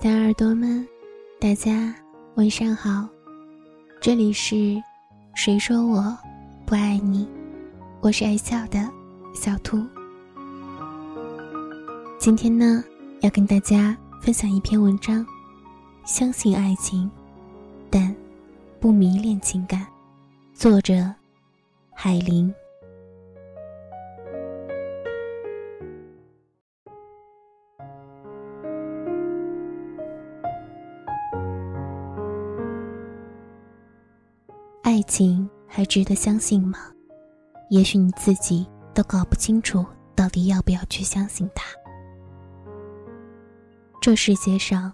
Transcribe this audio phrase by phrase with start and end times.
[0.00, 0.86] 小耳朵们，
[1.40, 1.94] 大家
[2.34, 3.08] 晚上好，
[4.00, 4.82] 这里是
[5.34, 6.14] 谁说我
[6.66, 7.28] 不爱你？
[8.00, 8.90] 我是爱笑的
[9.32, 9.80] 小兔。
[12.18, 12.82] 今天呢，
[13.20, 15.24] 要跟大家分享一篇文章，
[16.04, 17.08] 相信爱情，
[17.88, 18.14] 但
[18.80, 19.86] 不迷恋情感。
[20.54, 21.14] 作者：
[21.94, 22.52] 海林。
[34.94, 36.78] 爱情还值得相信吗？
[37.68, 41.64] 也许你自己都搞不清楚，到底要不要去相信它。
[44.00, 44.92] 这世界上，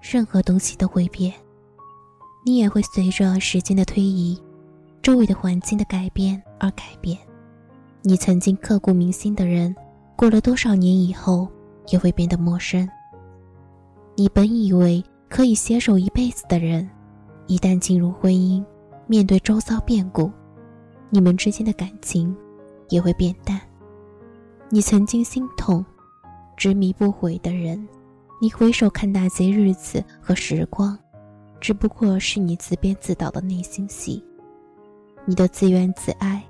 [0.00, 1.34] 任何东西都会变，
[2.46, 4.40] 你也会随着时间的推移，
[5.02, 7.18] 周围的环境的改变而改变。
[8.02, 9.74] 你曾经刻骨铭心的人，
[10.14, 11.48] 过了多少年以后，
[11.88, 12.88] 也会变得陌生。
[14.14, 16.88] 你本以为可以携手一辈子的人，
[17.48, 18.64] 一旦进入婚姻，
[19.06, 20.30] 面对周遭变故，
[21.10, 22.34] 你们之间的感情
[22.88, 23.60] 也会变淡。
[24.70, 25.84] 你曾经心痛、
[26.56, 27.86] 执迷不悔的人，
[28.40, 30.98] 你回首看那些日子和时光，
[31.60, 34.24] 只不过是你自编自导的内心戏。
[35.24, 36.42] 你的自怨自艾，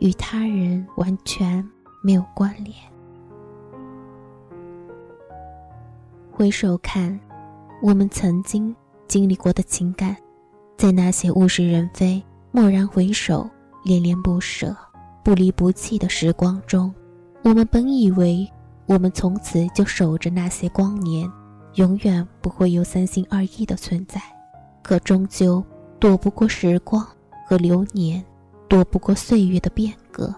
[0.00, 1.66] 与他人完全
[2.02, 2.74] 没有关联。
[6.30, 7.18] 回首看，
[7.82, 8.74] 我们曾经
[9.06, 10.16] 经历过的情感。
[10.82, 13.48] 在那些物是人非、蓦然回首、
[13.84, 14.76] 恋恋不舍、
[15.22, 16.92] 不离不弃的时光中，
[17.44, 18.50] 我们本以为
[18.86, 21.30] 我们从此就守着那些光年，
[21.74, 24.20] 永远不会有三心二意的存在。
[24.82, 25.64] 可终究
[26.00, 27.06] 躲不过时光
[27.46, 28.20] 和流年，
[28.66, 30.34] 躲不过岁月的变革。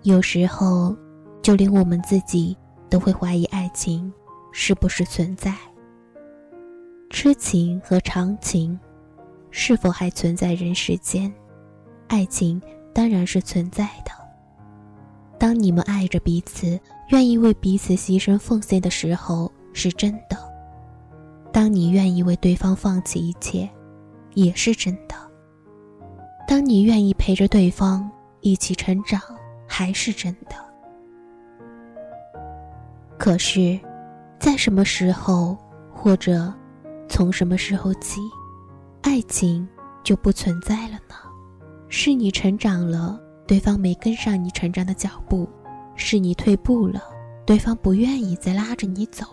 [0.00, 0.96] 有时候，
[1.42, 2.56] 就连我们自己
[2.88, 4.10] 都会怀疑爱情
[4.50, 5.54] 是不是存在。
[7.10, 8.78] 痴情和长情，
[9.50, 11.32] 是否还存在人世间？
[12.08, 12.60] 爱情
[12.92, 14.10] 当然是存在的。
[15.38, 16.78] 当你们爱着彼此，
[17.10, 20.36] 愿意为彼此牺牲奉献的时候，是真的；
[21.52, 23.68] 当你愿意为对方放弃一切，
[24.34, 25.14] 也是真的；
[26.48, 28.10] 当你愿意陪着对方
[28.40, 29.20] 一起成长，
[29.68, 30.56] 还是真的。
[33.16, 33.78] 可是，
[34.38, 35.56] 在什么时候，
[35.92, 36.52] 或者？
[37.08, 38.20] 从什么时候起，
[39.02, 39.66] 爱情
[40.02, 41.14] 就不存在了呢？
[41.88, 45.46] 是你成长了，对方没跟上你成长的脚步；
[45.94, 47.02] 是你退步了，
[47.46, 49.26] 对方不愿意再拉着你走；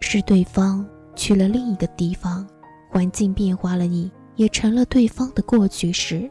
[0.00, 2.46] 是对方去了另一个地方，
[2.90, 6.28] 环境变化了，你也成了对方的过去式；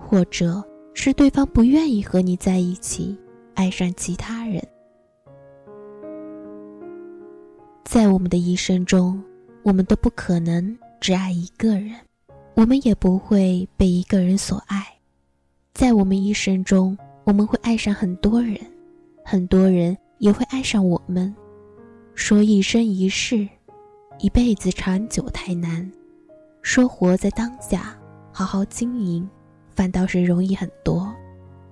[0.00, 0.60] 或者
[0.92, 3.16] 是对方不愿意和你在一起，
[3.54, 4.60] 爱上其他人。
[7.84, 9.22] 在我们的一生中。
[9.66, 11.96] 我们都不可能只爱一个人，
[12.54, 14.86] 我们也不会被一个人所爱。
[15.74, 18.56] 在我们一生中，我们会爱上很多人，
[19.24, 21.34] 很多人也会爱上我们。
[22.14, 23.48] 说一生一世，
[24.20, 25.84] 一辈子长久太难；
[26.62, 27.98] 说活在当下，
[28.30, 29.28] 好好经营，
[29.74, 31.12] 反倒是容易很多。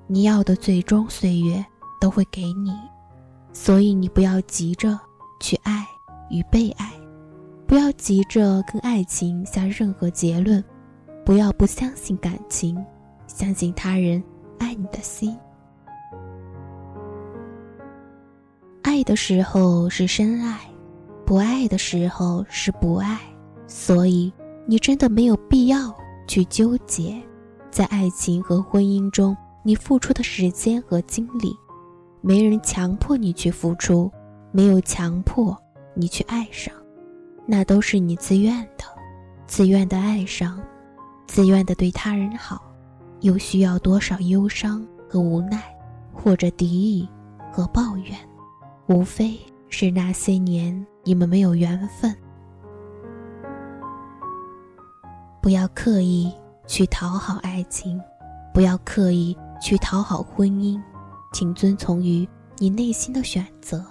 [0.09, 1.65] 你要的最终岁月
[2.01, 2.73] 都会给你，
[3.53, 4.99] 所以你不要急着
[5.39, 5.87] 去爱
[6.29, 6.91] 与被爱。
[7.67, 10.63] 不要急着跟爱情下任何结论，
[11.25, 12.77] 不要不相信感情，
[13.27, 14.23] 相信他人
[14.59, 15.37] 爱你的心。
[18.83, 20.61] 爱的时候是深爱，
[21.25, 23.19] 不爱的时候是不爱。
[23.67, 24.31] 所以
[24.67, 25.93] 你真的没有必要
[26.29, 27.21] 去纠结，
[27.71, 31.51] 在爱情和婚姻中你付出的时间和精力，
[32.21, 34.13] 没人强迫你去付出，
[34.53, 35.57] 没有强迫
[35.95, 36.73] 你去爱上。
[37.47, 38.85] 那都是你自愿的，
[39.47, 40.59] 自愿的爱上，
[41.27, 42.63] 自愿的对他人好，
[43.21, 45.63] 又需要多少忧伤和无奈，
[46.13, 47.09] 或者敌意
[47.53, 48.17] 和抱怨？
[48.87, 49.39] 无非
[49.69, 52.15] 是那些年你们没有缘分。
[55.43, 56.33] 不要刻意
[56.67, 58.01] 去讨好爱情，
[58.55, 60.81] 不要刻意去讨好婚姻，
[61.33, 62.27] 请遵从于
[62.59, 63.85] 你内心的选择。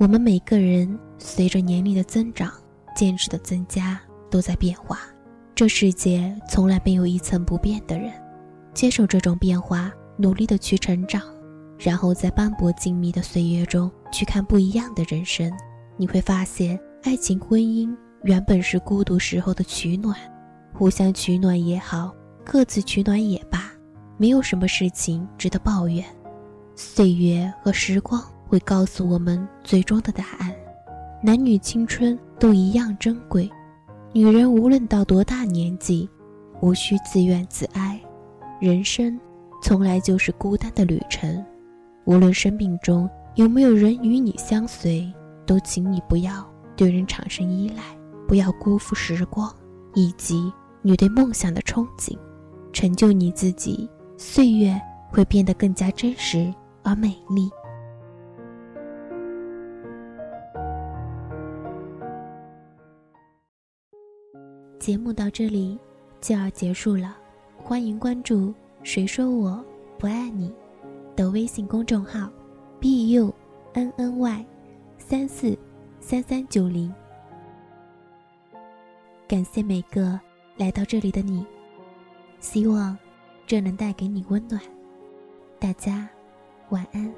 [0.00, 2.50] 我们每个人随着年龄的增长。
[2.94, 4.00] 见识的增加
[4.30, 5.00] 都在变化，
[5.54, 8.12] 这世界从来没有一成不变的人。
[8.72, 11.22] 接受这种变化，努力的去成长，
[11.78, 15.52] 然后在斑驳静谧的岁月中去看不一样的人生，
[15.96, 20.16] 你会发现，爱情婚姻原本是孤独时候的取暖，
[20.72, 22.14] 互相取暖也好，
[22.44, 23.72] 各自取暖也罢，
[24.16, 26.04] 没有什么事情值得抱怨。
[26.76, 30.49] 岁月和时光会告诉我们最终的答案。
[31.22, 33.50] 男女青春都一样珍贵，
[34.14, 36.08] 女人无论到多大年纪，
[36.62, 38.00] 无需自怨自哀。
[38.58, 39.20] 人生
[39.62, 41.44] 从来就是孤单的旅程，
[42.06, 45.12] 无论生命中有没有人与你相随，
[45.44, 46.42] 都请你不要
[46.74, 47.82] 对人产生依赖，
[48.26, 49.54] 不要辜负时光
[49.94, 50.50] 以及
[50.80, 52.16] 你对梦想的憧憬，
[52.72, 53.86] 成就你自己。
[54.16, 54.80] 岁月
[55.10, 56.50] 会变得更加真实
[56.82, 57.50] 而美丽。
[64.80, 65.78] 节目到这里
[66.22, 67.14] 就要结束了，
[67.58, 69.62] 欢迎关注“谁说我
[69.98, 70.50] 不爱你”
[71.14, 72.30] 的微信公众号
[72.80, 73.32] ，b u
[73.74, 74.46] n n y
[74.96, 75.54] 三四
[76.00, 76.90] 三三九零。
[79.28, 80.18] 感谢每个
[80.56, 81.44] 来到这里的你，
[82.40, 82.96] 希望。
[83.46, 84.62] 这能带给你温暖，
[85.58, 86.08] 大家
[86.68, 87.12] 晚安。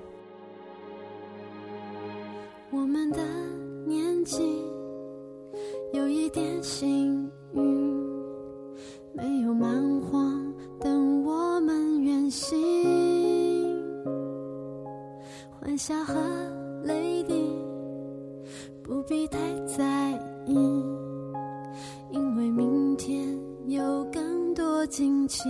[2.71, 3.23] 我们的
[3.87, 4.65] 年纪
[5.93, 7.63] 有一点心云，
[9.13, 12.57] 没有蛮荒等我们远行，
[15.51, 16.15] 欢笑和
[16.83, 17.35] 泪滴
[18.83, 20.13] 不必太在
[20.47, 20.55] 意，
[22.11, 25.49] 因为明天有更多惊奇。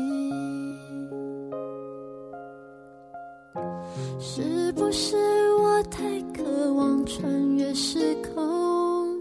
[4.18, 5.16] 是不是
[5.56, 9.20] 我太渴望穿越时空，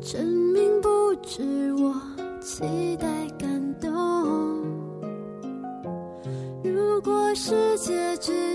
[0.00, 0.73] 证明
[1.26, 1.94] 是我
[2.40, 3.06] 期待
[3.38, 3.90] 感动？
[6.62, 8.53] 如果世界只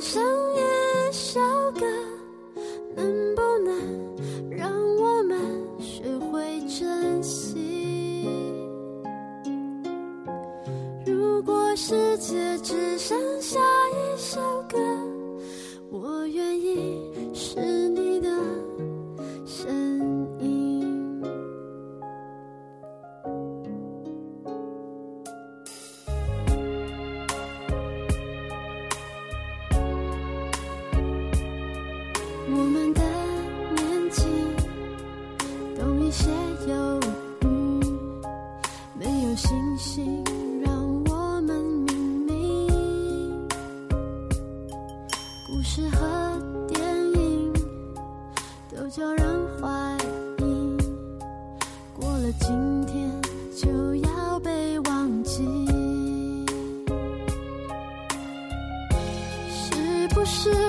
[39.40, 40.22] 星星
[40.62, 40.70] 让
[41.06, 43.48] 我们明明
[45.48, 46.38] 故事和
[46.68, 46.82] 电
[47.14, 47.54] 影
[48.70, 49.26] 都叫人
[49.62, 49.98] 怀
[50.40, 50.78] 疑，
[51.98, 53.10] 过了今天
[53.56, 55.46] 就要被忘记，
[59.50, 60.69] 是不是？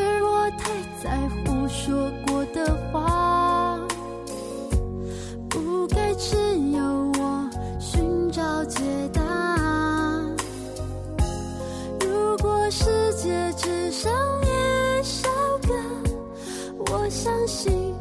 [17.50, 17.92] 心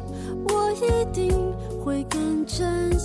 [0.48, 1.52] 我一定
[1.84, 2.96] 会更珍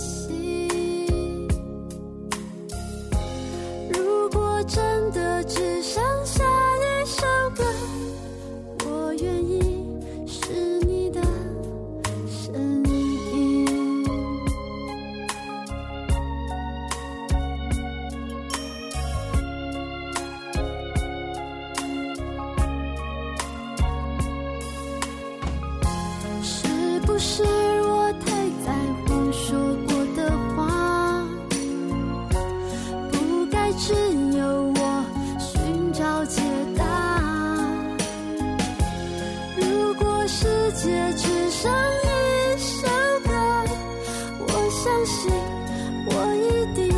[46.06, 46.92] 我一定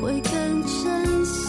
[0.00, 1.47] 会更珍惜。